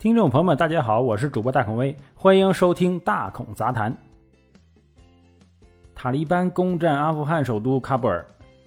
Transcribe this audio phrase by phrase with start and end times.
[0.00, 3.94] 听众朋友们，大家好，我是主播大孔威，欢迎收听大孔杂谈。
[5.94, 8.24] 塔利班攻占阿富汗首都喀布尔，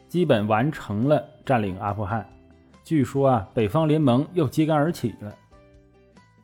[0.08, 2.24] 基本完成了占领阿富汗。
[2.84, 5.34] 据说啊，北方联盟又揭竿而起了。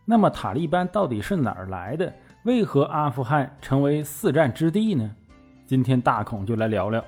[0.05, 2.11] 那么塔利班到底是哪儿来的？
[2.43, 5.15] 为何阿富汗成为四战之地呢？
[5.67, 7.05] 今天大孔就来聊聊。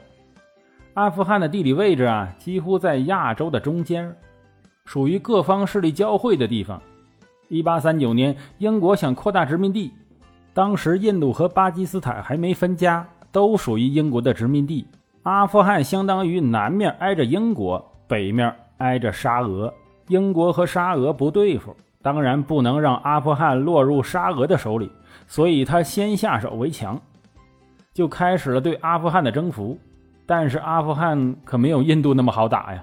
[0.94, 4.16] 阿富汗的地理位置啊，几乎在亚洲的中间，
[4.86, 6.80] 属于各方势力交汇的地方。
[7.52, 9.92] 一八三九年，英国想扩大殖民地，
[10.54, 14.88] 当时印度和巴基斯坦还没分家，都属于英国的殖民地。
[15.23, 19.73] 阿富汗相当于南面挨着英国，北面挨着沙俄。
[20.08, 24.90] 英国和沙俄不对付，当然不能让阿富汗落入沙俄的手里，
[25.28, 26.98] 所以他先下手为强，
[27.94, 29.78] 就开始了对阿富汗的征服。
[30.26, 32.81] 但是阿富汗可没有印度那么好打呀，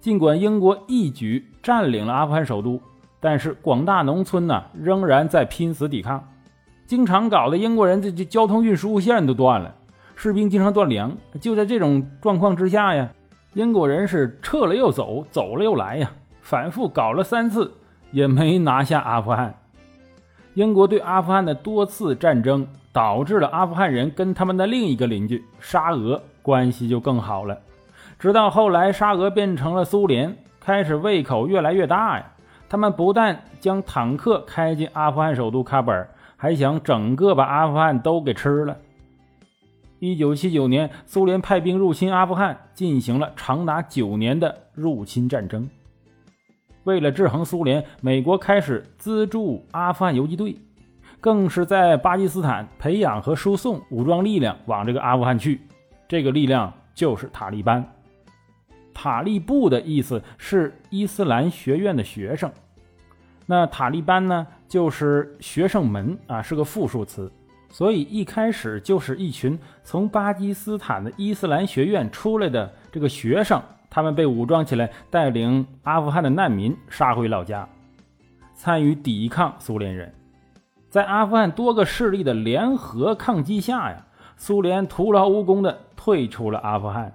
[0.00, 2.80] 尽管英国一举占领了阿富汗首都。
[3.20, 6.22] 但是广大农村呢，仍然在拼死抵抗，
[6.86, 9.74] 经常搞得英国人这这交通运输线都断了，
[10.14, 11.16] 士兵经常断粮。
[11.40, 13.08] 就在这种状况之下呀，
[13.54, 16.10] 英国人是撤了又走，走了又来呀，
[16.42, 17.72] 反复搞了三次，
[18.12, 19.54] 也没拿下阿富汗。
[20.54, 27.58] 英国对阿富汗的多次战争，导致了阿富汗人跟他们的另一个邻居沙俄关系就更好了。
[28.18, 32.24] 直到后来沙俄变成了苏联，开始胃口越来越大呀。
[32.68, 38.76] 他们不但将坦克开进阿富汗首都喀布尔，还想整个把阿富汗都给吃了。
[40.00, 45.68] 一九七九年，苏联派兵入侵阿富汗，进行了长达九年的入侵战争。
[46.84, 50.56] 为了制衡苏联，美国开始资助阿富汗游击队，
[51.20, 55.60] 更是在巴基斯坦培养和输送武装力量往这个阿富汗去。
[56.06, 57.84] 这个力量就是塔利班。
[59.00, 62.50] 塔利布的意思是伊斯兰学院的学生，
[63.46, 67.30] 那塔利班呢，就是学生们啊，是个复数词，
[67.68, 77.68] 所以一开始就是一群从巴基斯坦的伊斯兰学院出来的这个学生，他们被武装起来，带领阿富汗的难民杀回老家，
[78.56, 80.12] 参与抵抗苏联人。
[80.90, 84.06] 在阿富汗多个势力的联合抗击下呀，
[84.36, 87.14] 苏联徒劳无功的退出了阿富汗。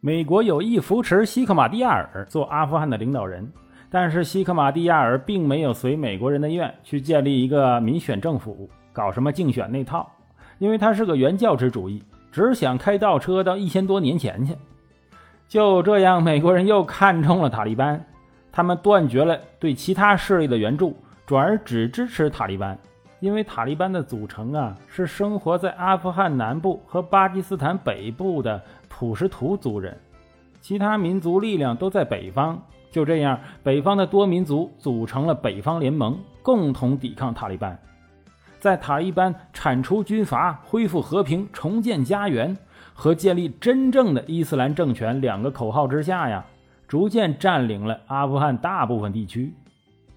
[0.00, 3.50] 美国有意扶持西克马蒂亚尔做阿富汗的领导人，
[3.90, 10.08] 但是西克马蒂亚尔并没有随美国人的愿去建立一个民选政府，搞什么竞选那套，
[10.58, 14.54] 因为他是个原教旨主义，只想开倒车到一千多年前去。
[15.48, 18.04] 就这样，美国人又看中了塔利班，
[18.52, 22.78] 他们断绝了对其他势力的援助，转而只支持塔利班，
[23.20, 28.62] 因为塔利班的组成啊是生活在阿富汗南部和巴基斯坦北部的。
[28.98, 29.94] 普什图族人，
[30.62, 32.58] 其他民族力量都在北方。
[32.90, 37.78] 就这样，北方的多民族组成了北方联盟，共同抵抗塔利班。
[38.58, 42.56] 在塔利班铲除军阀、恢复和平、重建家园
[42.94, 46.42] 和建立真正的伊斯兰政权两个口号之下呀，
[46.88, 49.52] 逐渐占领了阿富汗大部分地区。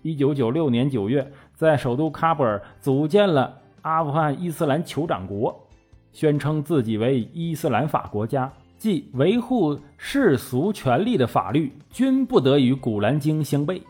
[0.03, 5.67] 一九九六年九月，在首都喀布尔组建了阿富汗伊斯兰酋长国，
[6.13, 8.49] 宣称自己为伊斯兰法国家。
[8.79, 13.81] 即维护世俗权利的法律均不得与《古兰经》相悖。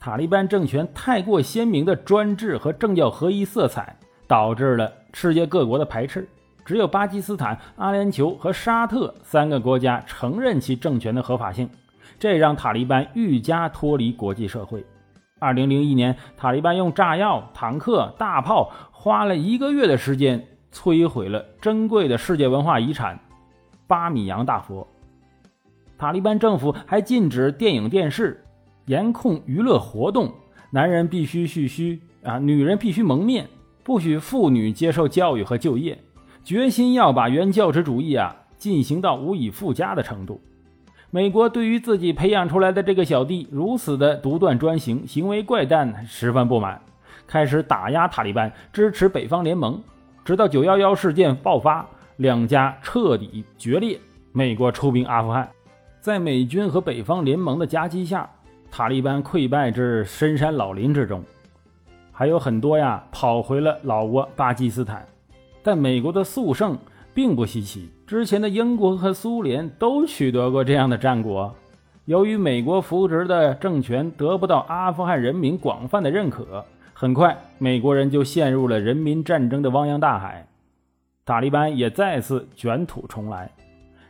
[0.00, 3.94] 塔利班政权太过鲜明的专制和政教合一色彩，
[4.26, 6.26] 导致了世界各国的排斥。
[6.64, 11.68] 只有巴基斯坦、阿联酋和沙特三个国家承认其政权的合法性，
[12.18, 14.82] 这让塔利班愈加脱离国际社会。
[15.38, 23.20] 二零零一年，塔利班用炸药、坦克、大炮，花了一个月的时间，摧毁了珍贵的世界文化遗产。
[23.90, 24.86] 巴米扬大佛，
[25.98, 28.40] 塔利班政府还禁止电影电视，
[28.86, 30.32] 严控娱乐活动，
[30.70, 33.48] 男人必须蓄须啊，女人必须蒙面，
[33.82, 35.98] 不许妇女接受教育和就业，
[36.44, 40.40] 决心要把原教旨主义啊进行到无以复加的程度。
[41.10, 46.80] 美国对于自己培养出来的这个小弟如此的独断专行，行为怪诞，十分不满，
[47.26, 49.82] 开始打压塔利班，支持北方联盟，
[50.24, 51.84] 直到九幺幺事件爆发。
[52.20, 53.98] 两家彻底决裂，
[54.30, 55.48] 美国出兵阿富汗，
[56.02, 58.28] 在美军和北方联盟的夹击下，
[58.70, 61.24] 塔利班溃败至深山老林之中，
[62.12, 65.02] 还有很多呀跑回了老挝巴基斯坦。
[65.62, 66.76] 但美国的速胜
[67.14, 71.54] 并不稀奇，之前的英国和苏联都取得过这样的战果。
[72.04, 76.62] 由于美国扶植的政权得不到阿富汗人民广泛的认可，
[76.92, 80.46] 很快美国人就陷入了人民战争的汪洋大海。
[81.30, 83.48] 塔利班也再次卷土重来，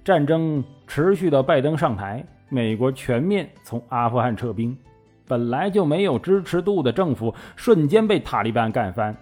[0.02, 4.74] 战争持续到拜登上台，美国全面从阿富汗撤兵。
[5.28, 9.14] 本来就没有支持度的政府瞬间被塔利班干翻，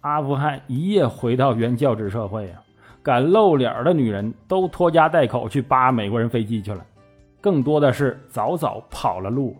[0.00, 2.60] 阿富汗一夜回到原教旨社会啊！
[3.04, 6.84] 敢露脸的女人都拖家带口去扒美国人飞机去了，
[7.40, 9.56] 更多的是早早跑了路。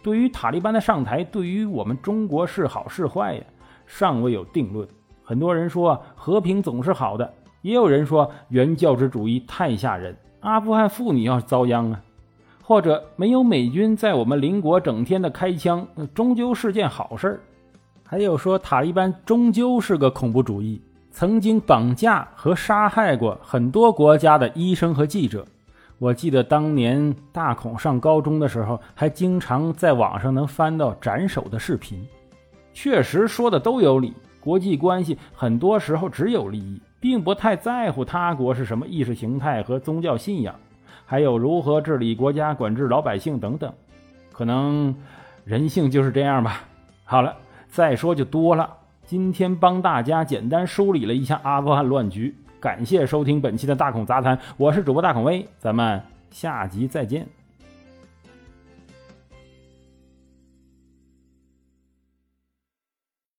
[0.00, 3.42] 对于塔利班的上台，对于我们中国是好是坏呀，
[3.84, 4.86] 尚未有定论。
[5.30, 7.32] 很多人说和平总是好的，
[7.62, 12.00] 也有人说原教旨主义太吓人，阿富汗妇女要遭殃啊。
[12.64, 17.40] 或者没有美军在我们邻国整天的开枪，终究是件好事儿。
[18.02, 20.82] 还有说塔利班终究是个恐怖主义。
[21.12, 25.46] 曾经绑架和杀害过很多国家的医生和记者。
[26.00, 32.04] 我记得当年大孔上高中的时候，还经常在网上能翻到斩首的视频。
[32.72, 34.12] 确实说的都有理。
[34.40, 40.54] 国际关系很多时候只有利益，并不太在乎他国是什么意识形态和宗教信仰，
[41.06, 43.72] 还有如何治理国家、管制老百姓等等。
[44.32, 44.94] 可能
[45.44, 46.64] 人性就是这样吧。
[47.04, 47.36] 好了，
[47.68, 48.78] 再说就多了。
[49.04, 56.00] 今天帮大家简单梳理了一下阿富汗乱局，感谢收听本期的大孔杂谈，我是主播大孔威，咱们
[56.30, 57.39] 下集再见。